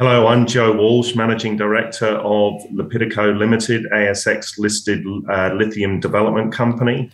[0.00, 7.12] Hello, I'm Joe Walsh, Managing Director of Lepidico Limited, ASX listed uh, lithium development company.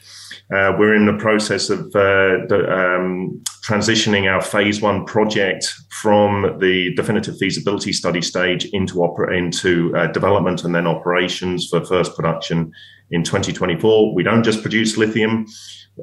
[0.50, 6.58] Uh, we're in the process of uh, the, um, transitioning our phase one project from
[6.58, 12.16] the definitive feasibility study stage into, opera- into uh, development and then operations for first
[12.16, 12.72] production
[13.12, 14.12] in 2024.
[14.12, 15.46] We don't just produce lithium.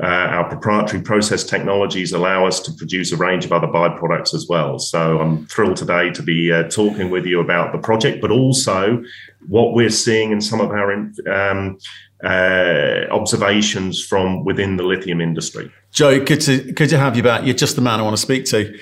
[0.02, 4.46] Uh, our proprietary process technologies allow us to produce a range of other byproducts as
[4.48, 4.80] well.
[4.80, 9.04] So I'm thrilled today to be uh, talking with you about the project, but also
[9.48, 11.80] what we're seeing in some of our um,
[12.24, 15.72] uh, observations from within the lithium industry.
[15.92, 17.46] Joe, good to good to have you back.
[17.46, 18.78] You're just the man I want to speak to.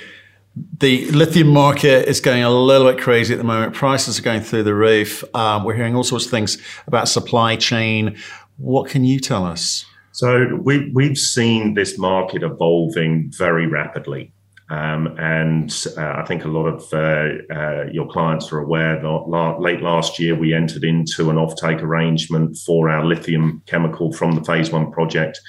[0.80, 3.74] The lithium market is going a little bit crazy at the moment.
[3.74, 5.24] Prices are going through the roof.
[5.36, 6.58] Um, we're hearing all sorts of things
[6.88, 8.18] about supply chain.
[8.58, 9.86] What can you tell us?
[10.14, 14.32] So we, we've seen this market evolving very rapidly.
[14.70, 19.08] Um, and uh, I think a lot of uh, uh, your clients are aware that
[19.08, 24.32] la- late last year we entered into an offtake arrangement for our lithium chemical from
[24.34, 25.40] the phase one project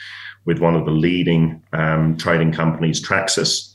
[0.44, 3.72] with one of the leading um, trading companies, Traxys.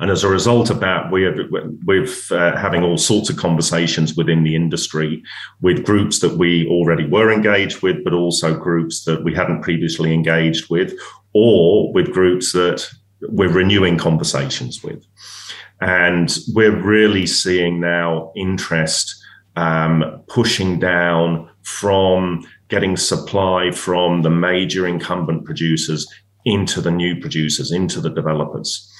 [0.00, 1.48] And as a result of that, we're,
[1.84, 5.22] we're uh, having all sorts of conversations within the industry
[5.60, 10.12] with groups that we already were engaged with, but also groups that we hadn't previously
[10.12, 10.92] engaged with,
[11.32, 12.88] or with groups that
[13.22, 15.04] we're renewing conversations with.
[15.80, 19.14] And we're really seeing now interest
[19.56, 26.06] um, pushing down from getting supply from the major incumbent producers
[26.44, 28.92] into the new producers, into the developers.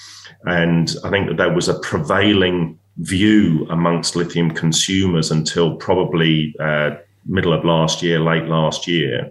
[0.44, 6.90] And I think that there was a prevailing view amongst lithium consumers until probably uh,
[7.26, 9.30] middle of last year, late last year,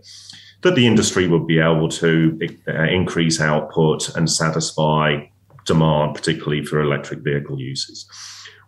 [0.67, 2.37] that the industry would be able to
[2.67, 5.15] uh, increase output and satisfy
[5.65, 8.05] demand, particularly for electric vehicle uses.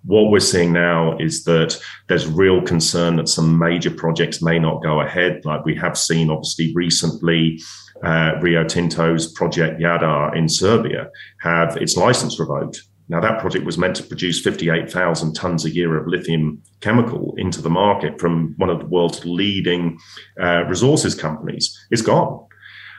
[0.06, 1.78] What we're seeing now is that
[2.08, 6.30] there's real concern that some major projects may not go ahead, like we have seen
[6.30, 7.60] obviously recently
[8.02, 11.10] uh, Rio Tinto's project Jadar in Serbia
[11.42, 12.84] have its license revoked.
[13.10, 17.62] Now, that project was meant to produce 58,000 tons a year of lithium chemical into
[17.62, 19.98] the market from one of the world's leading
[20.40, 21.76] uh, resources companies.
[21.90, 22.46] It's gone.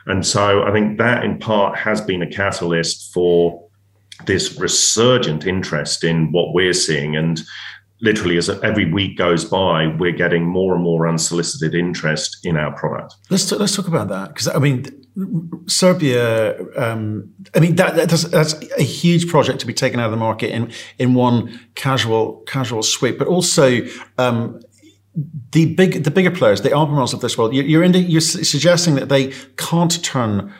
[0.06, 3.64] And so I think that in part has been a catalyst for
[4.26, 7.16] this resurgent interest in what we're seeing.
[7.16, 7.40] And
[8.00, 12.72] literally as every week goes by, we're getting more and more unsolicited interest in our
[12.76, 13.14] product.
[13.28, 14.86] Let's let's talk about that because I mean,
[15.66, 16.60] Serbia.
[16.76, 20.16] Um, I mean, that, that's, that's a huge project to be taken out of the
[20.16, 23.80] market in in one casual casual sweep, but also.
[24.18, 24.60] Um,
[25.50, 29.08] the big, the bigger players, the Albemarle's of this world, you're, into, you're suggesting that
[29.08, 30.54] they can't turn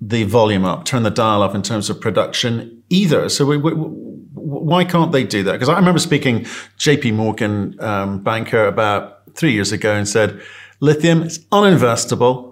[0.00, 3.28] the volume up, turn the dial up in terms of production either.
[3.28, 5.52] So we, we, why can't they do that?
[5.52, 6.40] Because I remember speaking
[6.78, 10.40] JP Morgan um, banker about three years ago and said,
[10.80, 12.45] lithium is uninvestable.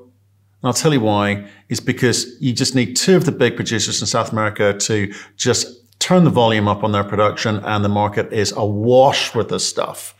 [0.64, 1.46] And I'll tell you why.
[1.68, 5.66] Is because you just need two of the big producers in South America to just
[5.98, 10.14] turn the volume up on their production and the market is awash with this stuff.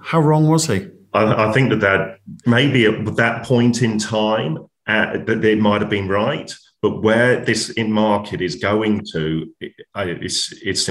[0.00, 0.88] How wrong was he?
[1.12, 5.82] I, I think that that maybe at that point in time, uh, that it might
[5.82, 6.50] have been right.
[6.80, 9.52] But where this in market is going to,
[9.96, 10.88] it's it's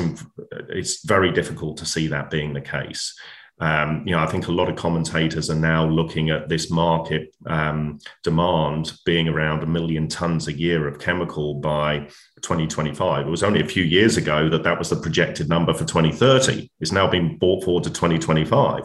[0.70, 3.20] it's very difficult to see that being the case.
[3.59, 7.36] Um, you know, I think a lot of commentators are now looking at this market
[7.46, 12.00] um, demand being around a million tons a year of chemical by
[12.42, 13.28] 2025.
[13.28, 16.72] It was only a few years ago that that was the projected number for 2030.
[16.80, 18.84] It's now been brought forward to 2025.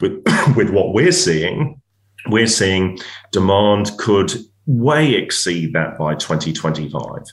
[0.00, 0.22] With
[0.56, 1.80] with what we're seeing,
[2.28, 2.98] we're seeing
[3.32, 4.32] demand could
[4.66, 7.24] way exceed that by 2025.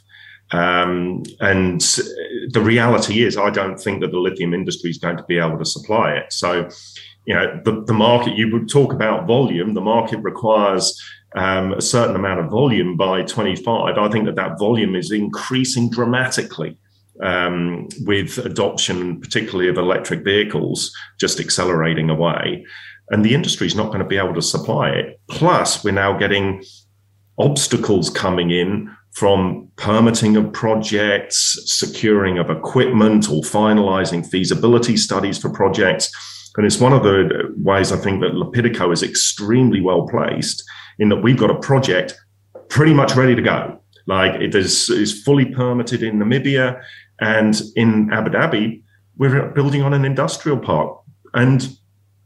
[0.51, 1.81] Um, and
[2.51, 5.57] the reality is, I don't think that the lithium industry is going to be able
[5.57, 6.31] to supply it.
[6.31, 6.69] So,
[7.25, 10.99] you know, the, the market, you would talk about volume, the market requires
[11.35, 13.97] um, a certain amount of volume by 25.
[13.97, 16.77] I think that that volume is increasing dramatically.
[17.19, 22.63] Um, with adoption, particularly of electric vehicles, just accelerating away.
[23.09, 25.19] And the industry is not going to be able to supply it.
[25.27, 26.63] Plus, we're now getting
[27.39, 35.49] obstacles coming in from permitting of projects, securing of equipment, or finalizing feasibility studies for
[35.49, 36.11] projects.
[36.55, 40.63] And it's one of the ways I think that Lepidico is extremely well placed
[40.99, 42.15] in that we've got a project
[42.69, 43.81] pretty much ready to go.
[44.05, 46.79] Like it is, is fully permitted in Namibia
[47.19, 48.83] and in Abu Dhabi,
[49.17, 50.95] we're building on an industrial park
[51.33, 51.75] and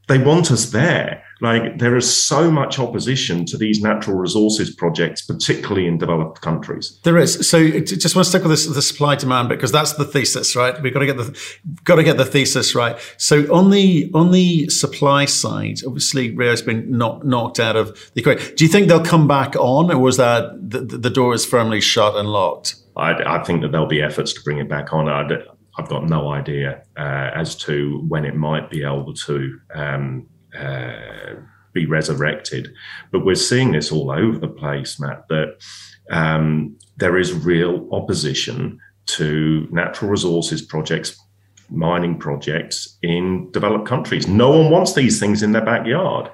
[0.10, 1.24] they want us there.
[1.42, 7.00] Like there is so much opposition to these natural resources projects, particularly in developed countries.
[7.04, 7.50] There is.
[7.50, 10.80] So just want to stick with this, the supply demand because that's the thesis, right?
[10.82, 11.38] We've got to get the
[11.84, 12.98] got to get the thesis right.
[13.18, 18.22] So on the on the supply side, obviously Rio's been knocked knocked out of the
[18.22, 18.56] equation.
[18.56, 21.82] Do you think they'll come back on, or was that the, the door is firmly
[21.82, 22.76] shut and locked?
[22.96, 25.08] I, I, think that there'll be efforts to bring it back on.
[25.08, 25.26] i
[25.78, 30.28] have got no idea uh, as to when it might be able to um,
[30.58, 31.36] uh,
[31.74, 32.74] be resurrected.
[33.12, 35.58] But we're seeing this all over the place, Matt, that
[36.10, 41.20] um, there is real opposition to natural resources projects,
[41.70, 44.28] mining projects in developed countries.
[44.28, 46.30] No one wants these things in their backyard.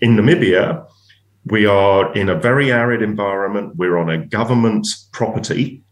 [0.00, 0.86] In Namibia,
[1.46, 3.76] we are in a very arid environment.
[3.76, 5.82] We're on a government property.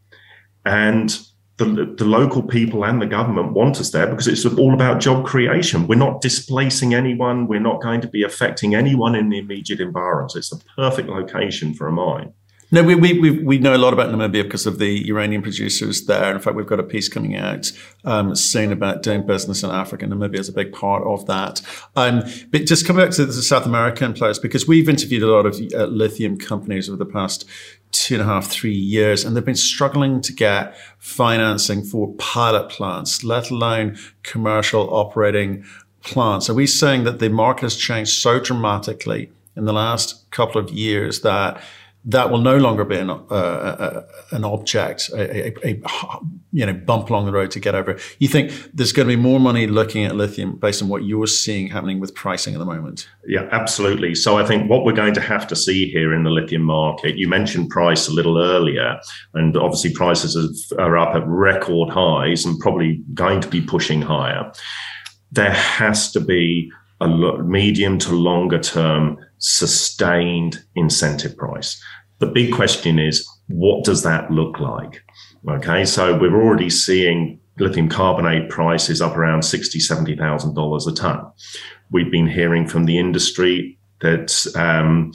[0.64, 1.18] And
[1.58, 5.26] the, the local people and the government want us there because it's all about job
[5.26, 5.86] creation.
[5.86, 7.48] We're not displacing anyone.
[7.48, 10.32] We're not going to be affecting anyone in the immediate environment.
[10.32, 12.32] So it's the perfect location for a mine.
[12.70, 16.34] No, we, we, we know a lot about Namibia because of the uranium producers there.
[16.34, 17.72] In fact, we've got a piece coming out
[18.04, 20.04] um, soon about doing business in Africa.
[20.06, 21.62] Namibia is a big part of that.
[21.96, 25.46] Um, but just coming back to the South American players because we've interviewed a lot
[25.46, 27.46] of uh, lithium companies over the past
[27.90, 32.68] two and a half, three years, and they've been struggling to get financing for pilot
[32.68, 35.64] plants, let alone commercial operating
[36.02, 36.50] plants.
[36.50, 40.70] Are we saying that the market has changed so dramatically in the last couple of
[40.70, 41.62] years that
[42.08, 45.80] that will no longer be an, uh, uh, an object, a, a, a,
[46.52, 47.98] you know bump along the road to get over.
[48.18, 51.26] You think there's going to be more money looking at lithium based on what you're
[51.26, 53.06] seeing happening with pricing at the moment?
[53.26, 54.14] Yeah, absolutely.
[54.14, 57.16] So I think what we're going to have to see here in the lithium market.
[57.16, 58.98] You mentioned price a little earlier,
[59.34, 64.50] and obviously prices are up at record highs and probably going to be pushing higher.
[65.30, 67.08] There has to be a
[67.42, 71.80] medium to longer term sustained incentive price.
[72.18, 75.02] The big question is, what does that look like?
[75.48, 80.94] Okay, so we're already seeing lithium carbonate prices up around sixty, seventy thousand dollars a
[80.94, 81.24] ton.
[81.90, 85.12] We've been hearing from the industry that um,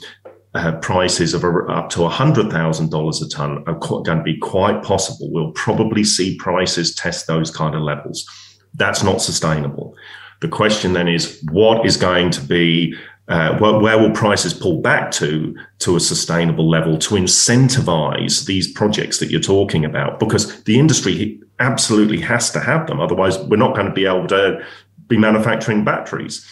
[0.54, 4.82] uh, prices of up to hundred thousand dollars a ton are going to be quite
[4.82, 5.30] possible.
[5.30, 8.26] We'll probably see prices test those kind of levels.
[8.74, 9.94] That's not sustainable.
[10.40, 12.94] The question then is, what is going to be
[13.28, 18.70] uh, where, where, will prices pull back to to a sustainable level to incentivize these
[18.70, 20.20] projects that you're talking about?
[20.20, 24.26] Because the industry absolutely has to have them, otherwise we're not going to be able
[24.28, 24.62] to
[25.06, 26.46] be manufacturing batteries.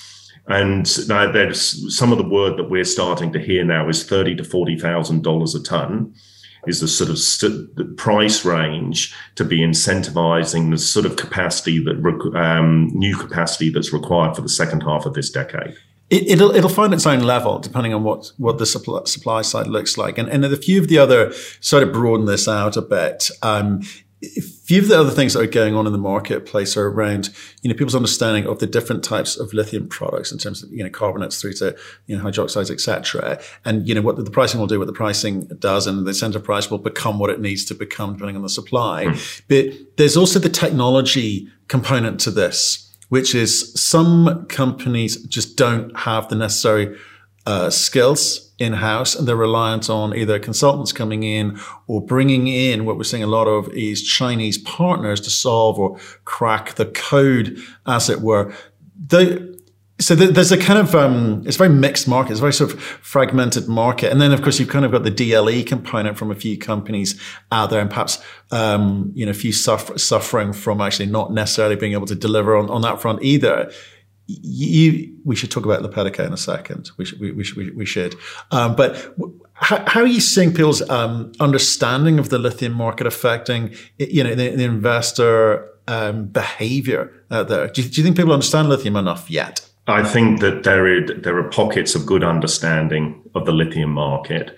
[0.48, 4.44] And there's some of the word that we're starting to hear now is thirty to
[4.44, 6.14] forty thousand dollars a ton
[6.66, 11.96] is the sort of st- price range to be incentivizing the sort of capacity that
[12.36, 15.76] um, new capacity that's required for the second half of this decade.
[16.12, 19.66] It, will it'll find its own level depending on what what the supply, supply side
[19.66, 22.82] looks like, and and a few of the other sort of broaden this out a
[22.82, 23.30] bit.
[23.42, 23.80] Um,
[24.22, 27.30] a few of the other things that are going on in the marketplace are around,
[27.62, 30.84] you know, people's understanding of the different types of lithium products in terms of, you
[30.84, 31.76] know, carbonates through to,
[32.06, 33.40] you know, hydroxides, etc.
[33.64, 36.44] And, you know, what the pricing will do, what the pricing does, and the incentive
[36.44, 39.06] price will become what it needs to become depending on the supply.
[39.06, 39.42] Mm.
[39.48, 46.30] But there's also the technology component to this which is some companies just don't have
[46.30, 46.96] the necessary
[47.44, 52.86] uh, skills in house and they're reliant on either consultants coming in or bringing in
[52.86, 57.58] what we're seeing a lot of is Chinese partners to solve or crack the code,
[57.86, 58.50] as it were.
[59.08, 59.51] The,
[60.02, 62.32] so there's a kind of um, it's a very mixed market.
[62.32, 65.04] It's a very sort of fragmented market, and then of course you've kind of got
[65.04, 67.20] the DLE component from a few companies
[67.52, 71.76] out there, and perhaps um, you know a few suffer- suffering from actually not necessarily
[71.76, 73.70] being able to deliver on, on that front either.
[74.26, 76.90] You, we should talk about Lepidico in a second.
[76.96, 78.14] We should, we, we should, we, should.
[78.50, 79.14] Um, but
[79.54, 84.34] how, how, are you seeing people's um, understanding of the lithium market affecting, you know,
[84.34, 87.66] the, the investor um, behavior out there?
[87.66, 89.68] Do you, do you think people understand lithium enough yet?
[89.86, 94.56] I think that there are, there are pockets of good understanding of the lithium market,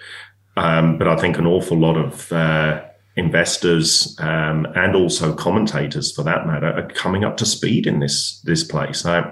[0.57, 2.85] um, but I think an awful lot of uh,
[3.17, 8.41] investors um, and also commentators, for that matter, are coming up to speed in this
[8.41, 9.05] this place.
[9.05, 9.31] Now,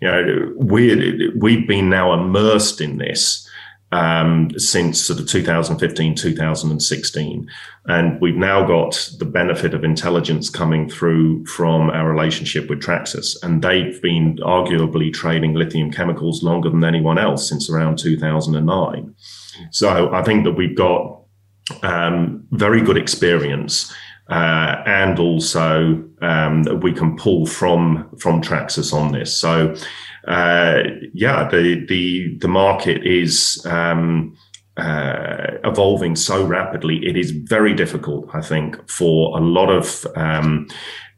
[0.00, 3.48] you know, we we've been now immersed in this
[3.92, 7.50] um, since sort of 2015, 2016.
[7.86, 13.36] And we've now got the benefit of intelligence coming through from our relationship with Traxys.
[13.42, 19.14] And they've been arguably trading lithium chemicals longer than anyone else since around 2009.
[19.70, 21.20] So I think that we've got
[21.82, 23.92] um, very good experience
[24.30, 29.36] uh, and also um, we can pull from from Traxys on this.
[29.36, 29.74] So
[30.26, 30.82] uh,
[31.14, 33.64] yeah, the the the market is.
[33.66, 34.36] Um,
[34.78, 40.66] uh, evolving so rapidly, it is very difficult, I think, for a lot of um,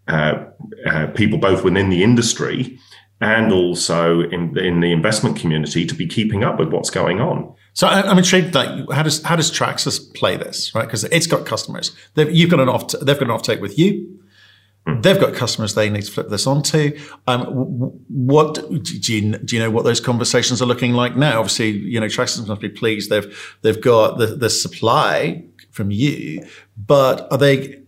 [0.09, 0.45] uh,
[0.87, 2.77] uh, people, both within the industry
[3.21, 7.55] and also in, in the investment community, to be keeping up with what's going on.
[7.73, 8.55] So I'm intrigued.
[8.55, 10.85] Like, how does how does Traxys play this, right?
[10.85, 11.93] Because it's got customers.
[12.15, 12.89] They've, you've got an off.
[12.89, 14.21] They've got an offtake with you.
[14.87, 15.01] Hmm.
[15.01, 16.99] They've got customers they need to flip this onto.
[17.27, 17.45] Um,
[18.09, 19.57] what do you do?
[19.57, 21.39] You know what those conversations are looking like now?
[21.39, 23.11] Obviously, you know Traxys must be pleased.
[23.11, 27.81] They've they've got the, the supply from you, but are they?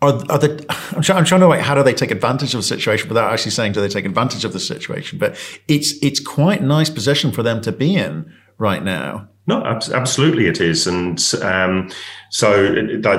[0.00, 0.64] Are, are the,
[0.94, 3.32] I'm, trying, I'm trying to like how do they take advantage of the situation without
[3.32, 5.18] actually saying do they take advantage of the situation?
[5.18, 9.28] But it's it's quite a nice position for them to be in right now.
[9.46, 10.86] No, absolutely it is.
[10.86, 11.90] And um,
[12.30, 12.72] so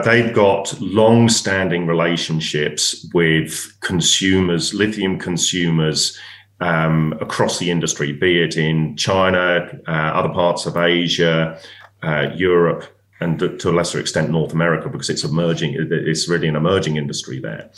[0.03, 6.19] they've got long standing relationships with consumers, lithium consumers
[6.61, 11.59] um, across the industry, be it in China, uh, other parts of Asia,
[12.01, 12.85] uh, Europe,
[13.19, 15.75] and to a lesser extent North America, because it's emerging.
[15.77, 17.71] It's really an emerging industry there.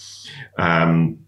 [0.57, 1.19] Um,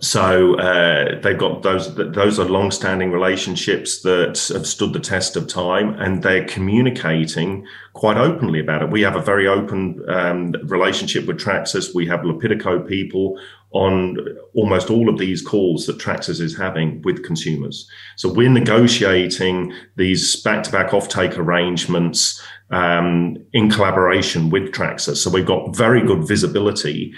[0.00, 5.46] so uh, they've got those those are long-standing relationships that have stood the test of
[5.46, 8.90] time and they're communicating quite openly about it.
[8.90, 13.38] We have a very open um, relationship with traxys we have Lepidico people
[13.72, 14.18] on
[14.54, 17.88] almost all of these calls that traxys is having with consumers.
[18.16, 25.76] So we're negotiating these back-to-back offtake arrangements um, in collaboration with traxys so we've got
[25.76, 27.14] very good visibility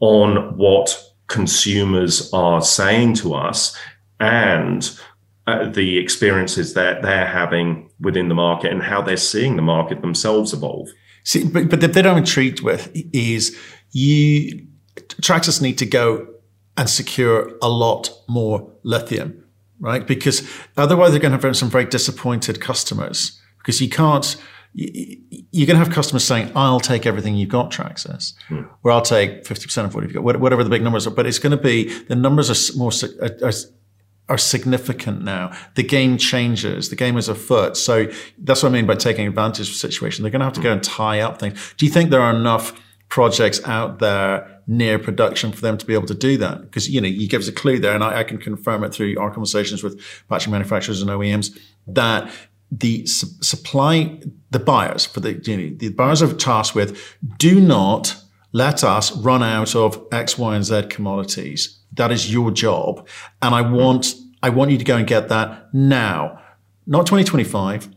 [0.00, 1.00] on what
[1.32, 3.76] consumers are saying to us
[4.20, 4.96] and
[5.46, 10.02] uh, the experiences that they're having within the market and how they're seeing the market
[10.02, 10.88] themselves evolve.
[11.24, 13.56] See, but, but the I'm intrigued with is
[13.92, 14.66] you,
[15.20, 16.28] Traxys need to go
[16.76, 19.44] and secure a lot more lithium,
[19.80, 20.06] right?
[20.06, 24.36] Because otherwise they're going to have some very disappointed customers because you can't,
[24.74, 28.62] you're going to have customers saying, I'll take everything you've got, Traxys, hmm.
[28.82, 31.10] or I'll take 50% of what you've got, whatever the big numbers are.
[31.10, 33.52] But it's going to be, the numbers are more, are,
[34.28, 35.52] are significant now.
[35.74, 36.88] The game changes.
[36.88, 37.76] The game is afoot.
[37.76, 38.06] So
[38.38, 40.22] that's what I mean by taking advantage of the situation.
[40.22, 41.74] They're going to have to go and tie up things.
[41.76, 42.72] Do you think there are enough
[43.08, 46.62] projects out there near production for them to be able to do that?
[46.62, 48.94] Because, you know, you give us a clue there and I, I can confirm it
[48.94, 50.00] through our conversations with
[50.30, 52.32] battery manufacturers and OEMs that
[52.72, 54.18] the su- supply,
[54.50, 56.98] the buyers for the, you know, the buyers are tasked with
[57.36, 58.16] do not
[58.52, 61.78] let us run out of X, Y, and Z commodities.
[61.92, 63.06] That is your job.
[63.42, 66.40] And I want, I want you to go and get that now,
[66.86, 67.88] not 2025,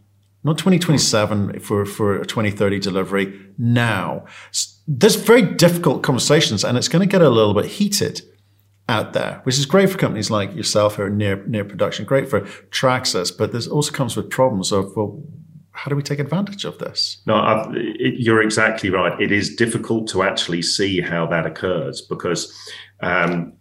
[0.44, 4.26] not 2027 for, for a 2030 delivery now.
[4.88, 8.22] There's very difficult conversations and it's going to get a little bit heated
[8.88, 12.30] out there, which is great for companies like yourself who are near near production, great
[12.30, 15.24] for Traxys, but this also comes with problems of well,
[15.72, 17.22] how do we take advantage of this?
[17.26, 17.36] No,
[17.76, 19.20] it, you're exactly right.
[19.20, 22.54] It is difficult to actually see how that occurs because
[23.02, 23.54] um,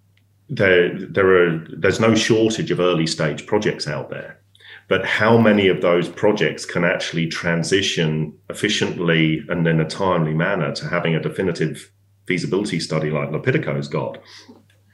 [0.49, 4.41] there there are there's no shortage of early stage projects out there.
[4.87, 10.73] But how many of those projects can actually transition efficiently and in a timely manner
[10.75, 11.91] to having a definitive
[12.27, 14.19] feasibility study like Lepidico's got?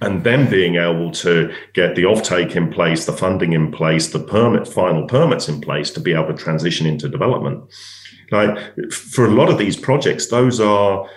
[0.00, 4.21] And then being able to get the offtake in place, the funding in place, the
[4.21, 7.71] permit, final permits in place to be able to transition into development.
[8.30, 8.59] Like
[8.90, 11.09] for a lot of these projects, those are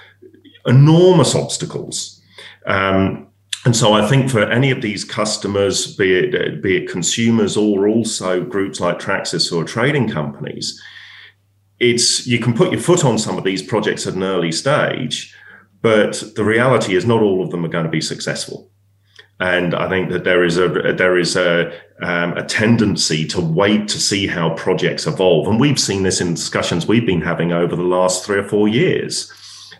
[0.66, 2.22] enormous obstacles.
[2.66, 3.28] Um,
[3.66, 7.88] and so I think for any of these customers, be it, be it consumers or
[7.88, 10.82] also groups like Traxys or trading companies,
[11.80, 15.34] it's you can put your foot on some of these projects at an early stage,
[15.82, 18.70] but the reality is not all of them are going to be successful.
[19.40, 23.88] And I think that there is a there is a um, a tendency to wait
[23.90, 27.76] to see how projects evolve, and we've seen this in discussions we've been having over
[27.76, 29.32] the last three or four years.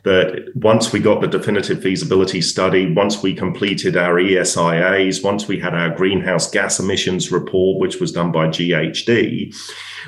[0.04, 5.60] That once we got the definitive feasibility study, once we completed our ESIAs, once we
[5.60, 9.56] had our greenhouse gas emissions report, which was done by GHD,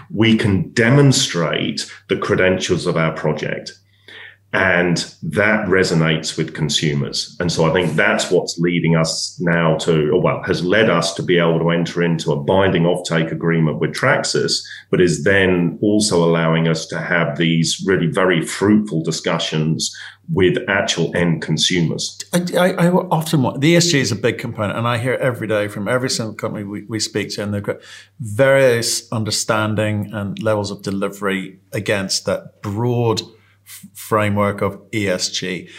[0.10, 3.72] we can demonstrate the credentials of our project
[4.56, 7.36] and that resonates with consumers.
[7.42, 11.14] And so I think that's what's leading us now to, or well, has led us
[11.16, 15.78] to be able to enter into a binding offtake agreement with Traxys, but is then
[15.82, 19.94] also allowing us to have these really very fruitful discussions
[20.32, 22.18] with actual end consumers.
[22.34, 25.48] I, I, I often want, the ESG is a big component, and I hear every
[25.48, 27.78] day from every single company we, we speak to, and they've got
[28.20, 33.22] various understanding and levels of delivery against that broad
[33.94, 35.70] framework of ESG.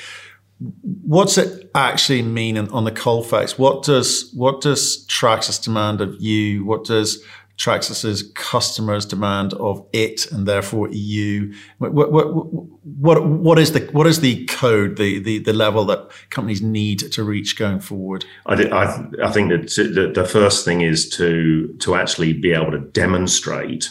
[1.03, 3.59] What's it actually mean on the coal face?
[3.59, 6.65] What does what does Traxys demand of you?
[6.65, 7.23] What does
[7.59, 11.55] Traxys's customers demand of it and therefore you?
[11.79, 16.11] What, what, what, what is the what is the code, the, the, the level that
[16.31, 18.25] companies need to reach going forward?
[18.47, 22.81] I, I, I think that the first thing is to to actually be able to
[22.81, 23.91] demonstrate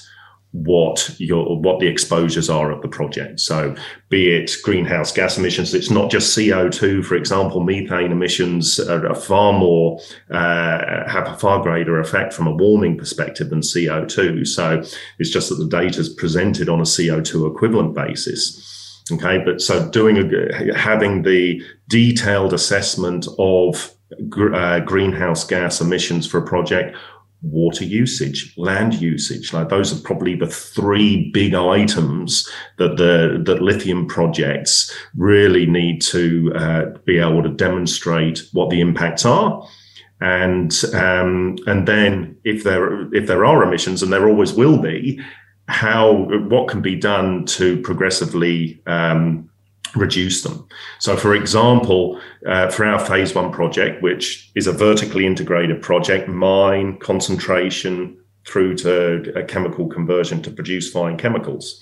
[0.63, 3.41] what your what the exposures are of the project.
[3.41, 3.75] So,
[4.09, 7.03] be it greenhouse gas emissions, it's not just CO two.
[7.03, 9.99] For example, methane emissions are, far more
[10.31, 14.45] uh, have a far greater effect from a warming perspective than CO two.
[14.45, 14.81] So,
[15.19, 18.71] it's just that the data is presented on a CO two equivalent basis.
[19.11, 23.93] Okay, but so doing a, having the detailed assessment of
[24.53, 26.95] uh, greenhouse gas emissions for a project
[27.45, 29.53] water usage, land usage.
[29.53, 36.01] Like those are probably the three big items that the that lithium projects really need
[36.03, 39.67] to uh, be able to demonstrate what the impacts are.
[40.21, 45.19] And um, and then if there if there are emissions, and there always will be,
[45.67, 49.49] how what can be done to progressively um,
[49.99, 50.67] reduce them.
[50.99, 56.27] So, for example, uh, for our phase one project, which is a vertically integrated project,
[56.27, 61.81] mine concentration through to a chemical conversion to produce fine chemicals.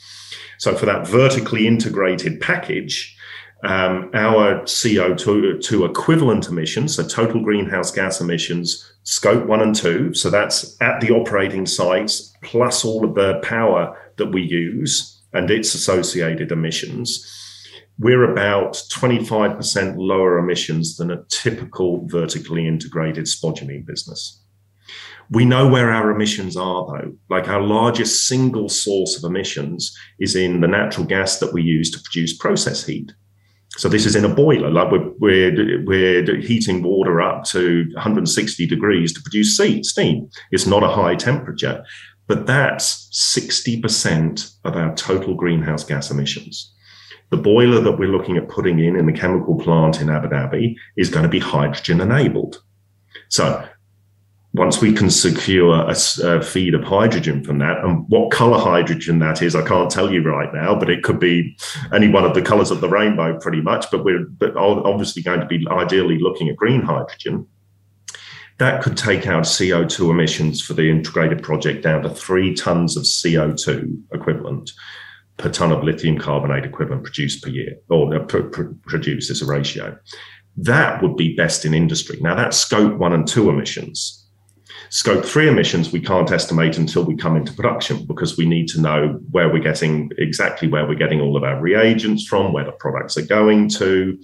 [0.58, 3.18] So, for that vertically integrated package,
[3.64, 10.30] um, our CO2 equivalent emissions, so total greenhouse gas emissions, scope one and two, so
[10.30, 15.74] that's at the operating sites plus all of the power that we use and its
[15.74, 17.43] associated emissions
[18.00, 24.42] we're about 25% lower emissions than a typical vertically integrated spodumene business.
[25.30, 27.14] We know where our emissions are, though.
[27.30, 31.90] Like our largest single source of emissions is in the natural gas that we use
[31.92, 33.12] to produce process heat.
[33.78, 38.68] So this is in a boiler, like we're, we're, we're heating water up to 160
[38.68, 40.30] degrees to produce steam.
[40.52, 41.84] It's not a high temperature,
[42.28, 46.73] but that's 60% of our total greenhouse gas emissions.
[47.34, 50.76] The boiler that we're looking at putting in in the chemical plant in Abu Dhabi
[50.98, 52.62] is going to be hydrogen enabled.
[53.30, 53.68] So
[54.54, 59.18] once we can secure a, a, feed of hydrogen from that, and what color hydrogen
[59.18, 61.58] that is, I can't tell you right now, but it could be
[61.92, 63.90] any one of the colors of the rainbow, pretty much.
[63.90, 67.48] But we're but obviously going to be ideally looking at green hydrogen.
[68.60, 73.06] That could take out CO2 emissions for the integrated project down to three tons of
[73.06, 74.70] CO2 equivalent
[75.38, 79.42] per ton of lithium carbonate equivalent produced per year, or uh, pr- pr- produced as
[79.42, 79.98] a ratio.
[80.56, 82.20] That would be best in industry.
[82.22, 84.20] Now, that's scope one and two emissions.
[84.90, 88.80] Scope three emissions, we can't estimate until we come into production because we need to
[88.80, 92.72] know where we're getting exactly where we're getting all of our reagents from, where the
[92.74, 94.20] products are going to.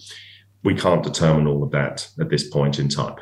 [0.63, 3.15] We can't determine all of that at this point in time.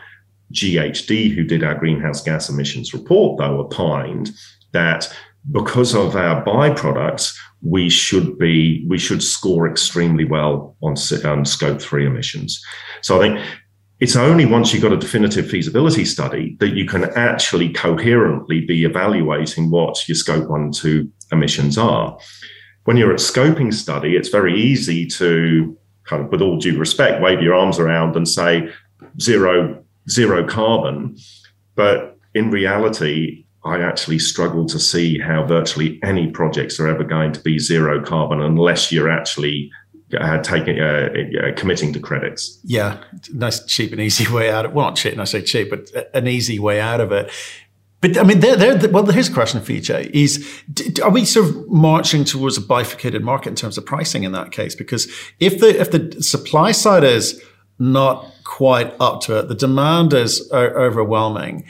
[0.51, 4.31] GHD, who did our greenhouse gas emissions report, though, opined
[4.73, 5.13] that
[5.51, 11.45] because of our byproducts, we should be we should score extremely well on, on um,
[11.45, 12.61] scope three emissions.
[13.01, 13.45] So I think
[13.99, 18.85] it's only once you've got a definitive feasibility study that you can actually coherently be
[18.85, 22.17] evaluating what your scope one two emissions are.
[22.83, 27.21] When you're at scoping study, it's very easy to kind of, with all due respect,
[27.21, 28.69] wave your arms around and say
[29.19, 31.17] zero zero carbon,
[31.75, 37.33] but in reality, I actually struggle to see how virtually any projects are ever going
[37.33, 39.69] to be zero carbon unless you're actually
[40.17, 41.09] uh, taking uh,
[41.43, 42.59] uh, committing to credits.
[42.63, 43.03] Yeah,
[43.33, 45.11] nice cheap and easy way out of well, not cheap.
[45.11, 47.29] And I say cheap, but an easy way out of it.
[47.99, 50.63] But I mean, they're, well, here's a question for you, Jay: Is
[51.03, 54.51] are we sort of marching towards a bifurcated market in terms of pricing in that
[54.51, 54.75] case?
[54.75, 57.43] Because if the if the supply side is
[57.79, 61.65] not quite up to it, the demand is overwhelming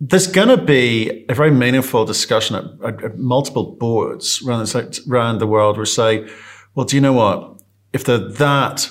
[0.00, 5.04] there's going to be a very meaningful discussion at, at, at multiple boards around the,
[5.10, 6.28] around the world where say,
[6.74, 7.60] well, do you know what?
[7.92, 8.90] If they're that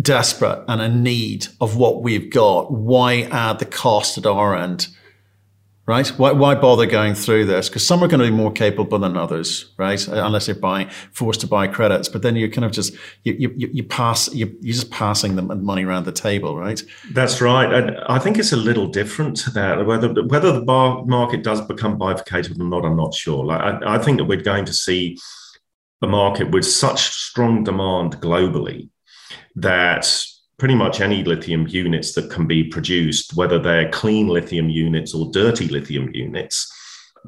[0.00, 4.86] desperate and in need of what we've got, why add the cost at our end?
[5.86, 6.06] Right?
[6.08, 7.68] Why, why bother going through this?
[7.68, 10.08] Because some are going to be more capable than others, right?
[10.08, 12.08] Uh, unless they're buying, forced to buy credits.
[12.08, 15.42] But then you're kind of just, you, you, you pass, you, you're just passing the
[15.42, 16.80] money around the table, right?
[17.12, 17.72] That's right.
[17.72, 19.84] And I think it's a little different to that.
[19.84, 23.44] Whether, whether the bar market does become bifurcated or not, I'm not sure.
[23.44, 25.18] Like, I, I think that we're going to see
[26.00, 28.88] a market with such strong demand globally
[29.56, 30.24] that
[30.62, 35.28] pretty much any lithium units that can be produced, whether they're clean lithium units or
[35.32, 36.72] dirty lithium units,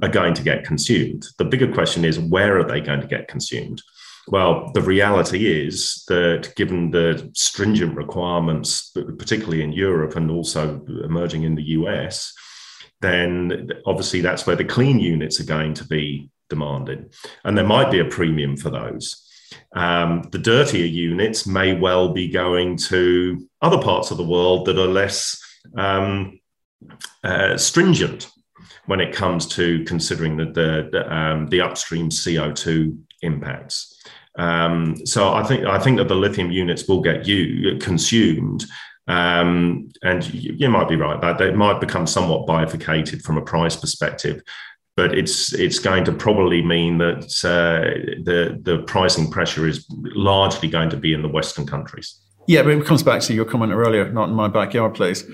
[0.02, 1.26] are going to get consumed.
[1.38, 3.82] The bigger question is where are they going to get consumed?
[4.28, 11.42] Well, the reality is that given the stringent requirements, particularly in Europe and also emerging
[11.42, 12.32] in the US,
[13.00, 17.12] then obviously that's where the clean units are going to be demanded.
[17.42, 19.23] And there might be a premium for those.
[19.74, 24.78] Um, the dirtier units may well be going to other parts of the world that
[24.78, 25.40] are less
[25.76, 26.40] um,
[27.22, 28.30] uh, stringent
[28.86, 33.94] when it comes to considering the the, the, um, the upstream CO two impacts.
[34.36, 38.64] Um, so I think I think that the lithium units will get you consumed,
[39.06, 43.42] um, and you, you, might be right that they might become somewhat bifurcated from a
[43.42, 44.42] price perspective.
[44.96, 50.68] But it's it's going to probably mean that uh, the the pricing pressure is largely
[50.68, 52.20] going to be in the Western countries.
[52.46, 55.24] Yeah, but it comes back to your comment earlier, not in my backyard, please.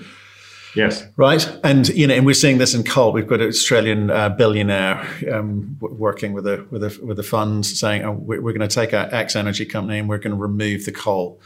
[0.75, 1.05] Yes.
[1.17, 1.47] Right.
[1.63, 3.11] And, you know, and we're seeing this in coal.
[3.11, 7.65] We've got an Australian uh, billionaire um, working with a, with a, with a fund
[7.65, 10.41] saying, oh, we're, we're going to take our X energy company and we're going to
[10.41, 11.41] remove the coal.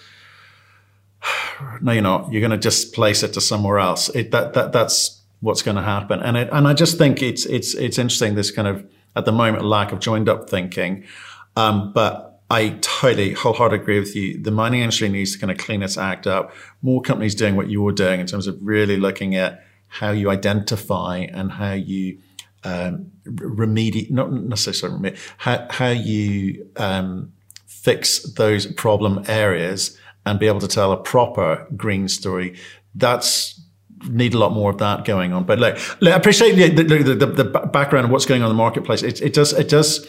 [1.81, 2.31] no, you're not.
[2.31, 4.09] You're going to just place it to somewhere else.
[4.09, 6.19] It, that, that, that's what's going to happen.
[6.21, 9.31] And it, and I just think it's, it's, it's interesting, this kind of, at the
[9.31, 11.05] moment, lack of joined up thinking.
[11.55, 14.41] Um, but I totally wholeheartedly agree with you.
[14.41, 16.51] The mining industry needs to kind of clean its act up.
[16.81, 21.19] More companies doing what you're doing in terms of really looking at how you identify
[21.19, 22.19] and how you
[22.63, 27.31] um, remediate, not necessarily remediate, how, how you um,
[27.67, 32.57] fix those problem areas and be able to tell a proper green story.
[32.95, 33.61] That's
[34.09, 35.43] need a lot more of that going on.
[35.43, 38.57] But like, I appreciate the, the, the, the, background of what's going on in the
[38.57, 39.03] marketplace.
[39.03, 40.07] It, it does, it does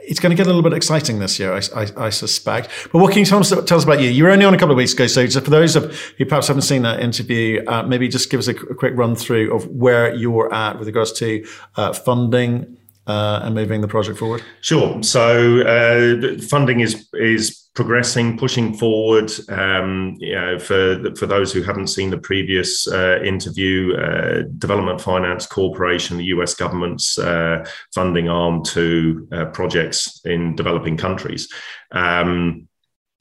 [0.00, 2.68] it's going to get a little bit exciting this year, I, I, I suspect.
[2.92, 4.08] But what can you tell us, tell us, about you?
[4.08, 6.48] You were only on a couple of weeks ago, so for those of who perhaps
[6.48, 9.66] haven't seen that interview, uh, maybe just give us a, a, quick run through of
[9.66, 12.76] where you're at with regards to uh, funding
[13.06, 14.42] uh, and moving the project forward.
[14.60, 15.02] Sure.
[15.02, 19.30] So uh, funding is is progressing, pushing forward.
[19.48, 25.00] Um, you know, for for those who haven't seen the previous uh, interview, uh, Development
[25.00, 26.54] Finance Corporation, the U.S.
[26.54, 31.48] government's uh, funding arm to uh, projects in developing countries.
[31.90, 32.68] Um,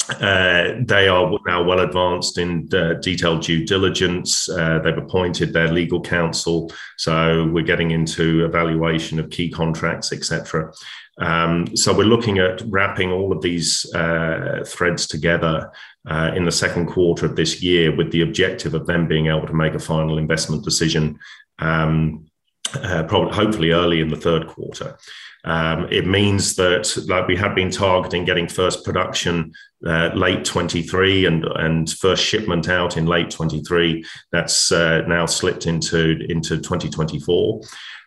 [0.10, 4.48] uh, they are now well advanced in uh, detailed due diligence.
[4.48, 10.74] They've appointed their legal counsel, so we're getting into evaluation of key contracts, etc.
[11.22, 15.72] Um, so we're looking at wrapping all of these uh, threads together
[16.10, 19.46] uh, in the second quarter of this year, with the objective of them being able
[19.46, 21.20] to make a final investment decision,
[21.60, 22.26] um,
[22.72, 24.98] probably hopefully early in the third quarter.
[25.44, 29.54] Um, it means that, like we have been targeting getting first production
[29.86, 34.06] uh, late 23 and and first shipment out in late 23.
[34.32, 37.62] That's uh, now slipped into into 2024.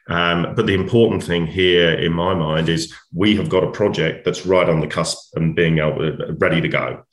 [0.09, 4.25] Um, but the important thing here, in my mind, is we have got a project
[4.25, 7.05] that's right on the cusp and being able, ready to go.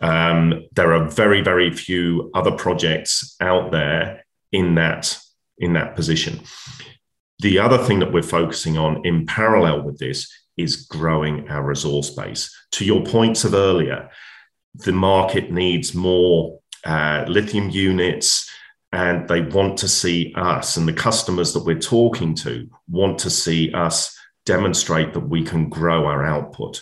[0.00, 5.18] Um, there are very, very few other projects out there in that
[5.58, 6.40] in that position.
[7.40, 12.10] The other thing that we're focusing on in parallel with this is growing our resource
[12.10, 12.54] base.
[12.72, 14.10] To your points of earlier,
[14.74, 18.47] the market needs more uh, lithium units
[18.92, 23.30] and they want to see us and the customers that we're talking to want to
[23.30, 26.80] see us demonstrate that we can grow our output.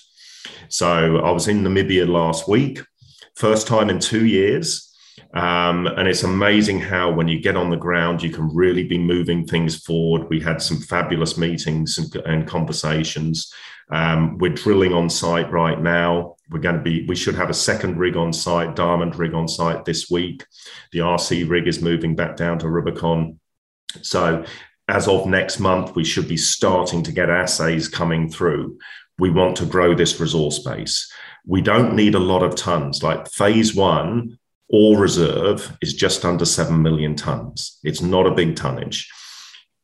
[0.68, 2.80] So I was in Namibia last week,
[3.34, 4.82] first time in two years.
[5.34, 8.98] Um, and it's amazing how, when you get on the ground, you can really be
[8.98, 10.30] moving things forward.
[10.30, 13.52] We had some fabulous meetings and, and conversations.
[13.90, 16.35] Um, we're drilling on site right now.
[16.48, 19.48] We're going to be, we should have a second rig on site, diamond rig on
[19.48, 20.44] site this week.
[20.92, 23.40] The RC rig is moving back down to Rubicon.
[24.02, 24.44] So,
[24.88, 28.78] as of next month, we should be starting to get assays coming through.
[29.18, 31.10] We want to grow this resource base.
[31.44, 33.02] We don't need a lot of tons.
[33.02, 37.80] Like phase one, ore reserve is just under 7 million tons.
[37.82, 39.10] It's not a big tonnage.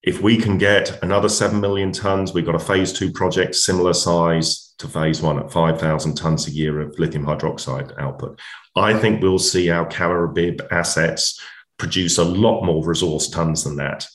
[0.03, 3.93] If we can get another 7 million tons, we've got a phase two project similar
[3.93, 8.41] size to phase one at 5,000 tons a year of lithium hydroxide output.
[8.77, 11.41] I think we'll see our Karibib assets
[11.79, 14.07] produce a lot more resource tons than that.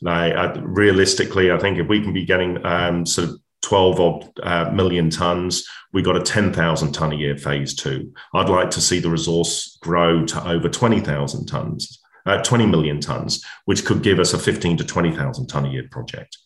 [0.00, 4.70] Now, realistically, I think if we can be getting um, sort of 12 odd uh,
[4.72, 5.66] million tons.
[5.92, 8.12] We got a 10,000 ton a year phase two.
[8.34, 13.44] I'd like to see the resource grow to over 20,000 tons, uh, 20 million tons,
[13.64, 16.36] which could give us a 15 to 20,000 ton a year project.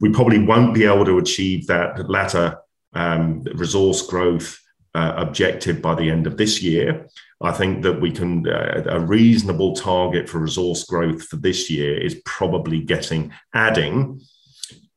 [0.00, 2.58] We probably won't be able to achieve that latter
[2.94, 4.58] um, resource growth
[4.94, 7.08] uh, objective by the end of this year.
[7.42, 12.00] I think that we can, uh, a reasonable target for resource growth for this year
[12.00, 14.20] is probably getting, adding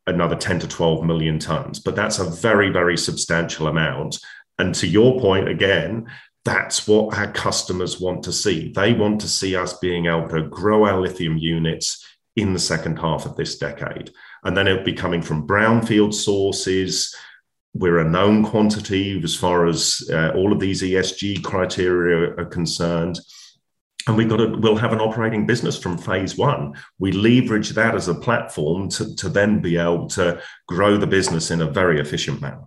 [0.06, 4.20] another 10 to 12 million tons, but that's a very, very substantial amount.
[4.60, 6.08] And to your point again,
[6.46, 8.72] that's what our customers want to see.
[8.72, 12.06] They want to see us being able to grow our lithium units
[12.38, 14.12] in the second half of this decade.
[14.44, 17.14] And then it'll be coming from brownfield sources.
[17.80, 23.20] We're a known quantity as far as uh, all of these ESG criteria are concerned.
[24.08, 26.74] And we've got to we'll have an operating business from phase one.
[26.98, 31.52] We leverage that as a platform to, to then be able to grow the business
[31.52, 32.64] in a very efficient manner